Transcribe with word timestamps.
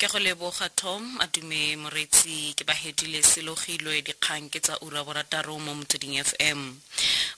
ke 0.00 0.08
go 0.08 0.18
leboga 0.18 0.68
tom 0.80 1.20
a 1.20 1.26
dume 1.28 1.76
moretsi 1.76 2.56
ke 2.56 2.64
ba 2.64 2.72
hedile 2.72 3.20
selogilwe 3.20 4.00
dikgang 4.00 4.48
ke 4.48 4.56
tsa 4.64 4.80
ura 4.80 5.04
borataro 5.04 5.60
mo 5.60 5.76
motsweding 5.76 6.16
fm 6.24 6.60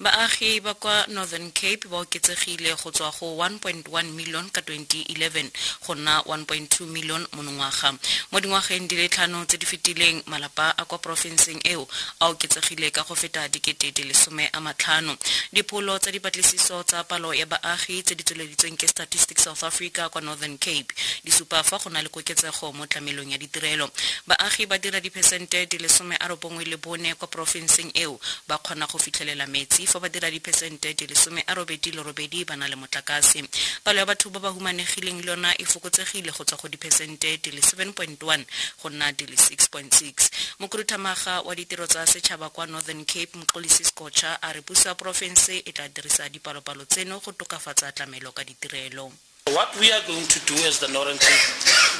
baagi 0.00 0.60
ba 0.60 0.74
kwa 0.76 1.08
northern 1.08 1.48
cape 1.56 1.88
ba 1.88 2.04
oketsegile 2.04 2.76
go 2.76 2.90
tswa 2.92 3.08
go 3.16 3.32
1.1 3.40 4.12
million 4.12 4.44
ka 4.52 4.60
2011 4.60 5.48
go 5.86 5.94
nna 5.94 6.20
1.2 6.28 6.84
million 6.92 7.24
monongwaga 7.32 7.96
mo 8.30 8.36
dingwageng 8.40 8.84
di 8.88 8.96
le 8.96 9.08
tlhano 9.08 9.40
tse 9.48 9.56
di 9.56 9.64
fetileng 9.64 10.20
malapa 10.28 10.76
a 10.76 10.84
kwa 10.84 10.98
porofenseng 11.00 11.64
eo 11.64 11.88
a 12.20 12.28
oketsegile 12.28 12.92
ka 12.92 13.08
go 13.08 13.14
feta 13.16 13.48
dikete 13.48 13.88
di 13.92 14.04
lesome 14.04 14.44
a 14.52 14.60
matlhano. 14.60 15.16
Dipholo 15.52 15.98
tsa 15.98 16.12
dipatlisiso 16.12 16.84
tsa 16.84 17.04
palo 17.04 17.32
ya 17.32 17.46
baagi 17.46 18.02
tse 18.04 18.14
di 18.14 18.22
tsweleditsweng 18.24 18.76
ke 18.76 18.84
statistics 18.88 19.48
south 19.48 19.64
africa 19.64 20.12
kwa 20.12 20.20
northern 20.20 20.58
cape 20.58 20.92
di 21.24 21.32
supa 21.32 21.62
fa 21.64 21.78
go 21.78 21.88
na 21.90 22.02
le 22.02 22.08
koketsego 22.08 22.49
mo 22.72 22.86
tlamelong 22.86 23.32
ya 23.32 23.38
ditirelo. 23.38 23.90
Baagi 24.26 24.66
ba 24.66 24.78
dira 24.78 25.00
diphesente 25.00 25.66
di 25.66 25.78
lesome 25.78 26.16
a 26.20 26.28
robongwe 26.28 26.64
le 26.64 26.76
bone 26.76 27.14
kwa 27.14 27.28
porofenseng 27.28 27.90
eo. 27.94 28.20
Ba 28.48 28.58
kgona 28.58 28.86
go 28.86 28.98
fitlhelela 28.98 29.46
metsi 29.46 29.86
fa 29.86 30.00
ba 30.00 30.08
dira 30.08 30.30
diphesente 30.30 30.94
di 30.94 31.06
lesome 31.06 31.42
a 31.46 31.54
robedi 31.54 31.92
le 31.92 32.02
robedi 32.02 32.44
ba 32.44 32.56
na 32.56 32.68
le 32.68 32.76
motlakase. 32.76 33.42
Palo 33.82 33.98
ya 33.98 34.06
batho 34.06 34.30
ba 34.30 34.40
ba 34.40 34.50
humanegileng 34.50 35.22
le 35.24 35.30
yona 35.30 35.54
e 35.58 35.64
fokotsegile 35.64 36.30
go 36.32 36.44
tswa 36.44 36.58
go 36.58 36.68
diphesente 36.68 37.38
di 37.40 37.50
le 37.50 37.60
7.1 37.60 38.44
go 38.82 38.88
nna 38.90 39.12
di 39.12 39.26
le 39.26 39.36
6.6 39.36 40.58
mokuruthamaga 40.58 41.40
wa 41.40 41.54
ditiro 41.54 41.86
tsa 41.86 42.06
setšhaba 42.06 42.50
kwa 42.50 42.66
northern 42.66 43.04
cape 43.04 43.38
mxolisi 43.38 43.84
scotcha 43.84 44.42
a 44.42 44.52
re 44.52 44.60
puso 44.62 44.88
ya 44.88 44.94
porofense 44.94 45.58
e 45.58 45.72
tla 45.72 45.88
dirisa 45.88 46.28
dipalopalo 46.28 46.84
tseno 46.84 47.20
go 47.20 47.32
tokafatsa 47.32 47.92
tlamelo 47.92 48.32
ka 48.32 48.44
ditirelo 48.44 49.12
What 49.54 49.74
we 49.80 49.90
are 49.90 50.02
going 50.06 50.26
to 50.30 50.38
do 50.46 50.54
as 50.62 50.78
the 50.78 50.86
Northern 50.94 51.18
Cape, 51.18 51.44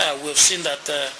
uh, 0.06 0.14
we've 0.22 0.38
seen 0.38 0.62
that 0.62 0.86
uh, 0.86 1.10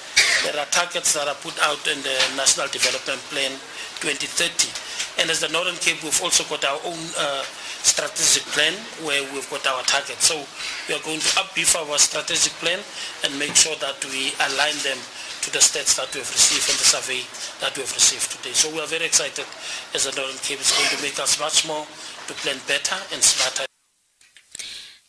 there 0.47 0.55
are 0.63 0.69
targets 0.71 1.11
that 1.19 1.27
are 1.27 1.35
put 1.43 1.59
out 1.67 1.83
in 1.91 1.99
the 2.07 2.17
National 2.39 2.71
Development 2.71 3.19
Plan 3.35 3.51
2030. 3.99 4.71
And 5.19 5.27
as 5.27 5.43
the 5.43 5.51
Northern 5.51 5.75
Cape, 5.83 5.99
we've 6.07 6.23
also 6.23 6.47
got 6.47 6.63
our 6.63 6.79
own 6.87 7.03
uh, 7.19 7.43
strategic 7.83 8.47
plan 8.55 8.79
where 9.03 9.27
we've 9.35 9.49
got 9.51 9.67
our 9.75 9.83
targets. 9.91 10.31
So 10.31 10.39
we 10.87 10.95
are 10.95 11.03
going 11.03 11.19
to 11.19 11.31
upbeef 11.43 11.75
our 11.75 11.99
strategic 11.99 12.55
plan 12.63 12.79
and 13.27 13.35
make 13.35 13.59
sure 13.59 13.75
that 13.83 13.99
we 14.07 14.31
align 14.55 14.79
them 14.87 15.03
to 15.43 15.49
the 15.51 15.59
stats 15.59 15.99
that 15.99 16.15
we 16.15 16.23
have 16.23 16.31
received 16.31 16.71
and 16.71 16.79
the 16.79 16.87
survey 16.87 17.27
that 17.59 17.75
we 17.75 17.83
have 17.83 17.91
received 17.91 18.31
today. 18.39 18.55
So 18.55 18.71
we 18.71 18.79
are 18.79 18.87
very 18.87 19.11
excited 19.11 19.51
as 19.99 20.07
the 20.07 20.15
Northern 20.15 20.39
Cape. 20.47 20.63
It's 20.63 20.71
going 20.79 20.95
to 20.95 21.01
make 21.03 21.19
us 21.19 21.43
much 21.43 21.67
more 21.67 21.83
to 22.31 22.33
plan 22.39 22.63
better 22.71 23.03
and 23.11 23.19
smarter. 23.19 23.67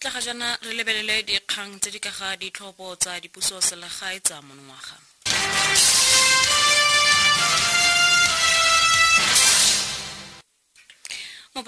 Tla 0.02 0.11
ga 0.11 0.21
jana 0.25 0.47
re 0.66 0.73
lebelele 0.73 1.16
dikgang 1.27 1.73
tse 1.80 1.89
di 1.94 1.99
ka 2.05 2.11
ga 2.19 2.30
ditlhopho 2.41 2.95
tsa 3.02 3.19
dipuso 3.23 3.61
selagae 3.61 4.17
tsa 4.25 4.41
monongwaga 4.41 4.95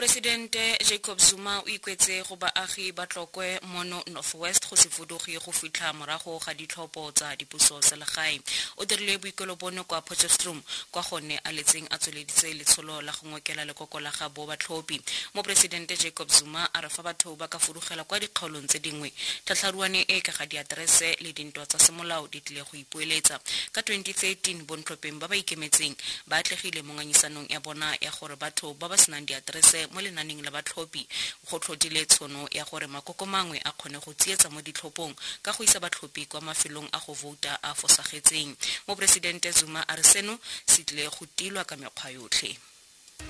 moporesidente 0.04 0.78
jacob 0.90 1.18
zuma 1.20 1.60
o 1.60 1.70
ikwetse 1.70 2.24
go 2.28 2.36
baagi 2.36 2.92
ba 2.92 3.08
tlokwe 3.08 3.60
mono 3.72 4.04
northwest 4.12 4.70
go 4.70 4.76
se 4.76 4.90
fuduge 4.90 5.40
go 5.40 5.52
fitlha 5.52 5.94
morago 5.94 6.40
ga 6.40 6.54
ditlhopho 6.54 7.12
tsa 7.12 7.36
dipuso 7.38 7.82
selegae 7.82 8.42
o 8.78 8.86
dirile 8.86 9.18
boikelo 9.18 9.56
bono 9.56 9.86
kwa 9.86 10.02
potchefstroom 10.02 10.62
kwa 10.92 11.02
gonne 11.04 11.40
a 11.44 11.52
letseng 11.52 11.88
a 11.90 11.98
tsweleditse 11.98 12.54
letsholo 12.54 13.02
la 13.02 13.14
go 13.14 13.30
ngokela 13.30 13.64
lekoko 13.66 14.00
la 14.02 14.12
ga 14.12 14.28
bo 14.28 14.46
batlhophi 14.46 15.00
moporesidente 15.34 15.96
jacob 15.96 16.30
zuma 16.30 16.68
a 16.74 16.82
re 16.82 16.90
fa 16.90 17.02
batho 17.02 17.36
ba 17.38 17.48
ka 17.48 17.58
fudugela 17.60 18.04
kwa 18.04 18.20
dikgaolong 18.20 18.68
tse 18.68 18.80
dingwe 18.80 19.14
tlhatlharuane 19.46 20.04
e 20.08 20.22
ka 20.22 20.32
ga 20.32 20.46
diaterese 20.46 21.16
le 21.22 21.32
dintwa 21.32 21.66
tsa 21.66 21.80
semolao 21.80 22.28
di 22.28 22.42
tlile 22.42 22.64
go 22.64 22.78
ipoeletsa. 22.78 23.40
Ka 23.72 23.82
2013 23.82 24.66
bontlhopheng 24.66 25.20
ba 25.20 25.28
ba 25.28 25.36
ikemetseng 25.36 25.96
ba 26.28 26.38
atlegile 26.38 26.82
mo 26.82 26.94
ngangisanong 26.94 27.48
ya 27.50 27.60
bona 27.60 27.96
ya 28.02 28.12
gore 28.12 28.36
batho 28.36 28.74
ba 28.74 28.90
ba 28.90 28.98
senang 28.98 29.26
diaterese 29.26 29.88
mo 29.94 30.02
lenaneng 30.02 30.44
la 30.44 30.52
batlhophi 30.52 31.08
go 31.50 31.60
tlhodile 31.60 32.06
tshono 32.06 32.48
ya 32.52 32.66
gore 32.66 32.88
makoko 32.88 33.26
mangwe 33.26 33.62
a 33.64 33.72
kgone 33.72 34.00
go 34.00 34.14
tsietsa 34.14 34.50
mo 34.50 34.62
ditlhophong 34.62 35.14
ka 35.42 35.52
go 35.54 35.64
isa 35.64 35.80
batlhophi 35.80 36.26
kwa 36.26 36.42
mafelong 36.42 36.90
a 36.92 37.00
go 37.00 37.14
vouta 37.14 37.60
a 37.64 37.74
fosagetseng 37.74 38.56
moporesidente 38.88 39.52
zuma 39.52 39.86
a 39.88 39.96
re 39.96 40.04
seno 40.04 40.40
se 40.66 40.84
tlile 40.84 41.10
go 41.10 41.26
tilwa 41.36 41.64
ka 41.66 41.76
mekgwa 41.76 42.10
yotlhe 42.10 42.58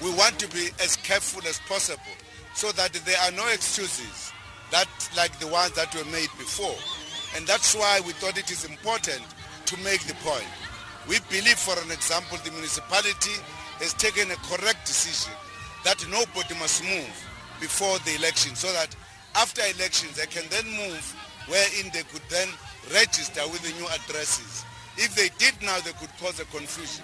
We 0.02 0.10
want 0.16 0.40
to 0.40 0.48
be 0.48 0.70
as 0.84 0.96
careful 0.98 1.42
as 1.48 1.60
possible 1.68 2.16
so 2.56 2.72
that 2.74 2.94
there 3.06 3.20
are 3.20 3.32
no 3.32 3.48
excuses 3.50 4.32
that 4.72 4.88
like 5.16 5.38
the 5.40 5.48
ones 5.48 5.72
that 5.74 5.94
were 5.94 6.06
made 6.12 6.30
before. 6.40 6.76
And 7.36 7.46
that's 7.46 7.76
why 7.76 8.02
we 8.06 8.14
thought 8.14 8.38
it 8.38 8.50
is 8.50 8.66
important 8.66 9.22
to 9.66 9.78
make 9.84 10.02
the 10.08 10.16
point. 10.26 10.48
We 11.08 11.20
believe, 11.30 11.60
for 11.60 11.78
an 11.84 11.92
example, 11.92 12.38
the 12.44 12.52
municipality 12.52 13.36
has 13.80 13.94
taken 13.94 14.32
a 14.32 14.36
correct 14.50 14.86
decision 14.88 15.34
that 15.84 16.06
nobody 16.10 16.56
must 16.60 16.84
move 16.84 17.14
before 17.60 17.98
the 18.00 18.16
election 18.16 18.56
so 18.56 18.72
that 18.74 18.96
after 19.36 19.62
elections 19.76 20.16
they 20.16 20.26
can 20.28 20.44
then 20.50 20.66
move 20.78 21.04
wherein 21.48 21.92
they 21.94 22.04
could 22.04 22.22
then 22.30 22.48
register 22.94 23.42
with 23.52 23.62
the 23.64 23.74
new 23.80 23.88
addresses. 23.88 24.64
If 24.98 25.16
they 25.16 25.30
did 25.38 25.56
now, 25.62 25.80
they 25.80 25.92
could 25.94 26.12
cause 26.20 26.40
a 26.40 26.46
confusion. 26.46 27.04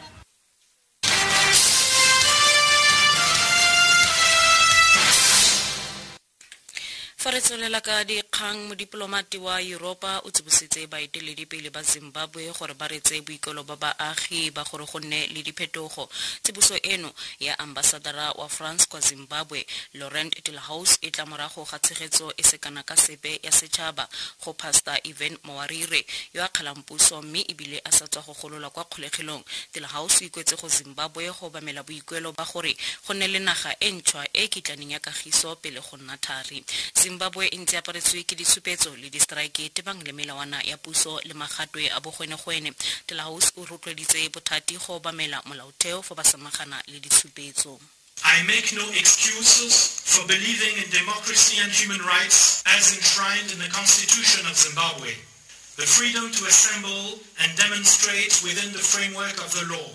fa 7.19 7.31
re 7.31 8.21
dikgang 8.39 8.71
modipolomate 8.71 9.37
wa 9.37 9.59
europa 9.61 10.21
o 10.23 10.31
tsibositse 10.31 10.87
baeteledipele 10.87 11.69
ba 11.69 11.83
zimbabwe 11.83 12.47
gore 12.57 12.73
ba 12.73 12.87
retse 12.87 13.19
boikelo 13.21 13.65
ba 13.67 13.75
baagi 13.75 14.49
ba 14.51 14.63
gore 14.63 14.85
go 14.85 14.99
nne 14.99 15.27
le 15.27 15.43
diphetogo. 15.43 16.07
Tsiboso 16.41 16.75
eno 16.83 17.11
ya 17.39 17.59
ambasadara 17.59 18.31
wa 18.31 18.47
france 18.47 18.85
kwa 18.87 19.01
zimbabwe 19.01 19.65
laurent 19.93 20.31
dilhouse 20.45 20.97
e 21.01 21.11
tla 21.11 21.25
morago 21.25 21.65
ga 21.65 21.79
tshegetso 21.79 22.31
e 22.37 22.43
sekana 22.43 22.83
ka 22.83 22.95
sepe 22.95 23.41
ya 23.43 23.51
setšhaba 23.51 24.07
go 24.45 24.53
pastor 24.53 24.95
even 25.03 25.37
mowarire 25.43 26.05
yo 26.33 26.41
a 26.41 26.47
kgelang 26.47 26.83
puso 26.87 27.21
mme 27.21 27.43
ebile 27.43 27.81
a 27.83 27.91
sa 27.91 28.07
tswa 28.07 28.23
go 28.23 28.33
golola 28.41 28.69
kwa 28.69 28.85
kgolegelong. 28.85 29.43
Dilhouse 29.73 30.23
o 30.23 30.25
ikwetse 30.27 30.55
go 30.55 30.69
zimbabwe 30.69 31.27
go 31.27 31.47
obamela 31.47 31.83
boikuelo 31.83 32.31
ba 32.31 32.45
gore 32.45 32.71
go 33.05 33.13
nne 33.13 33.27
le 33.27 33.39
naga 33.39 33.75
e 33.81 33.91
ntšhwa 33.91 34.23
e 34.33 34.47
kitlaneng 34.47 34.91
ya 34.91 34.99
kagiso 34.99 35.55
pele 35.59 35.81
go 35.81 35.97
nna 35.97 36.15
thari. 36.17 36.63
Zimbabwe 36.95 37.47
e 37.51 37.57
ntse 37.57 37.75
aparetswe 37.77 38.28
ke 38.29 38.35
ditshupetso 38.37 38.93
le 38.93 39.09
tebang 39.73 40.05
le 40.05 40.13
melawana 40.13 40.61
ya 40.63 40.77
puso 40.77 41.19
le 41.25 41.33
magatwe 41.33 41.89
a 41.89 41.99
bogwenegwene. 41.99 42.71
Telaus 43.07 43.49
o 43.57 43.65
rotloeditse 43.65 44.29
bothati 44.29 44.77
go 44.77 45.01
obamela 45.01 45.41
molaotheo 45.47 46.03
fo 46.03 46.13
ba 46.13 46.23
samagana 46.23 46.77
le 46.87 46.99
ditshupetso. 46.99 47.79
I 48.23 48.43
make 48.45 48.71
no 48.75 48.85
excuses 48.91 50.05
for 50.05 50.27
believing 50.27 50.77
in 50.77 50.89
democracy 50.91 51.57
and 51.63 51.71
human 51.71 52.05
rights 52.05 52.61
as 52.67 52.93
enshrined 52.93 53.49
in 53.51 53.57
the 53.57 53.71
Constitution 53.73 54.45
of 54.45 54.55
Zimbabwe, 54.55 55.09
the 55.77 55.89
freedom 55.89 56.29
to 56.29 56.45
assemble 56.45 57.17
and 57.41 57.49
demonstrate 57.57 58.37
within 58.45 58.71
the 58.73 58.85
framework 58.93 59.41
of 59.41 59.49
the 59.57 59.73
law, 59.73 59.89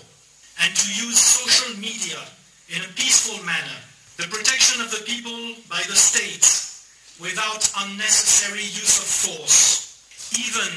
and 0.59 0.75
to 0.75 0.87
use 1.07 1.23
social 1.23 1.71
media 1.79 2.19
in 2.67 2.83
a 2.83 2.93
peaceful 2.99 3.39
manner, 3.45 3.79
the 4.17 4.27
protection 4.27 4.81
of 4.81 4.91
the 4.91 5.05
people 5.07 5.55
by 5.69 5.79
the 5.87 5.95
state 5.95 6.74
without 7.19 7.63
unnecessary 7.83 8.63
use 8.63 8.97
of 8.99 9.07
force, 9.07 9.95
even 10.35 10.71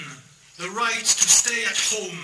the 0.59 0.71
right 0.75 1.05
to 1.05 1.27
stay 1.29 1.65
at 1.65 1.79
home 1.95 2.23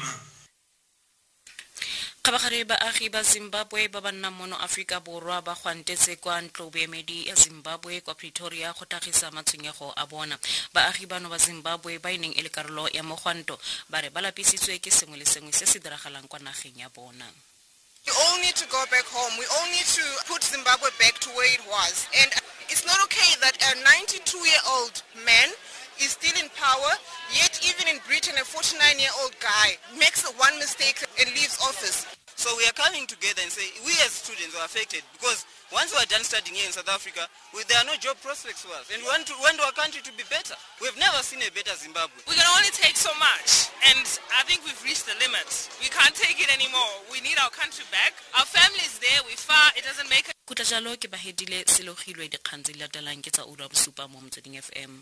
kgabagare 2.25 2.65
baagi 2.65 3.13
ba 3.13 3.21
zimbabwe 3.23 3.89
ba 3.93 4.01
ba 4.01 4.09
nnang 4.13 4.33
mono 4.33 4.57
aforika 4.57 4.97
borwa 5.05 5.45
ba 5.45 5.53
gwantetse 5.53 6.17
kwa 6.17 6.41
ntloboemedi 6.41 7.29
ya 7.29 7.35
zimbabwe 7.35 8.01
kwa 8.01 8.15
pretoria 8.15 8.73
go 8.73 8.85
tlhagisa 8.89 9.29
matshwenyego 9.31 9.93
a 9.93 10.07
bona 10.07 10.39
baagi 10.73 11.05
bano 11.05 11.29
ba 11.29 11.37
zimbabwe 11.37 11.99
ba 12.01 12.09
e 12.09 12.17
neng 12.17 12.33
e 12.33 12.41
le 12.43 12.49
karolo 12.49 12.89
ya 12.89 13.03
mogwanto 13.05 13.61
ba 13.93 14.01
re 14.01 14.09
ba 14.09 14.25
lapisitswe 14.25 14.81
ke 14.81 14.91
sengwe 14.91 15.21
le 15.21 15.27
sengwe 15.29 15.53
se 15.53 15.67
se 15.67 15.79
diragalang 15.85 16.25
kwa 16.25 16.41
nageng 16.41 16.81
ya 16.81 16.89
bona 16.89 17.29
We 18.07 18.13
all 18.13 18.37
need 18.41 18.57
to 18.57 18.67
go 18.69 18.85
back 18.91 19.05
home. 19.09 19.33
We 19.41 19.47
all 19.49 19.65
need 19.73 19.89
to 19.97 20.05
put 20.29 20.45
Zimbabwe 20.45 20.93
back 21.01 21.17
to 21.25 21.31
where 21.33 21.49
it 21.49 21.65
was. 21.65 22.05
And 22.13 22.29
it's 22.29 22.37
not 22.37 22.44
okay 23.05 23.37
that 23.41 23.57
a 23.61 23.71
92-year-old 23.85 25.03
man 25.27 25.49
is 26.01 26.17
still 26.17 26.33
in 26.43 26.49
power, 26.57 26.93
yet 27.37 27.61
even 27.61 27.87
in 27.87 28.01
Britain, 28.07 28.35
a 28.41 28.45
49-year-old 28.45 29.35
guy 29.41 29.77
makes 29.99 30.25
one 30.39 30.59
mistake 30.59 31.05
and 31.21 31.29
leaves 31.31 31.59
office. 31.63 32.07
So 32.45 32.53
we 32.61 32.69
are 32.69 32.77
coming 32.77 33.09
together 33.09 33.41
and 33.41 33.49
say 33.49 33.65
we 33.89 33.97
as 34.05 34.13
students 34.13 34.53
are 34.53 34.69
affected 34.69 35.01
because 35.17 35.49
once 35.73 35.97
we 35.97 35.99
are 36.05 36.11
done 36.13 36.21
studying 36.29 36.61
here 36.61 36.69
in 36.69 36.77
South 36.77 36.93
Africa, 36.93 37.25
we, 37.57 37.65
there 37.73 37.81
are 37.81 37.89
no 37.89 37.97
job 37.97 38.21
prospects 38.21 38.69
for 38.69 38.77
us. 38.77 38.85
And 38.93 39.01
we 39.01 39.09
want, 39.09 39.25
to, 39.33 39.35
want 39.41 39.57
our 39.65 39.73
country 39.73 40.05
to 40.05 40.13
be 40.13 40.29
better. 40.29 40.53
We've 40.77 40.93
never 41.01 41.25
seen 41.25 41.41
a 41.41 41.49
better 41.57 41.73
Zimbabwe. 41.73 42.21
We 42.29 42.37
can 42.37 42.45
only 42.45 42.69
take 42.77 43.01
so 43.01 43.09
much. 43.17 43.73
And 43.89 44.05
I 44.37 44.45
think 44.45 44.61
we've 44.61 44.77
reached 44.85 45.09
the 45.09 45.17
limit. 45.25 45.49
We 45.81 45.89
can't 45.89 46.13
take 46.13 46.37
it 46.37 46.53
anymore. 46.53 47.09
We 47.09 47.25
need 47.25 47.41
our 47.41 47.49
country 47.49 47.89
back. 47.89 48.13
Our 48.37 48.45
family 48.45 48.85
is 48.85 49.01
there. 49.01 49.25
We're 49.25 49.41
far. 49.41 49.73
It 49.73 49.89
doesn't 49.89 50.13
make 50.13 50.29
kutla 50.45 50.69
jalo 50.69 50.93
ke 51.01 51.09
bahedile 51.09 51.65
selogilwe 51.65 52.29
dikgang 52.29 52.61
tse 52.61 52.77
di 52.77 52.81
latelang 52.85 53.25
ke 53.25 53.33
tsa 53.33 53.49
ura 53.49 53.65
bosupa 53.65 54.05
mo 54.13 54.21
motsweding 54.21 54.61
fm 54.61 55.01